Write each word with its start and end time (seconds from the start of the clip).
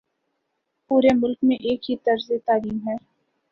پورے 0.91 1.13
ملک 1.15 1.37
میں 1.43 1.55
ایک 1.61 1.89
ہی 1.89 1.95
طرز 1.97 2.31
تعلیم 2.45 2.77
ہے۔ 2.87 2.95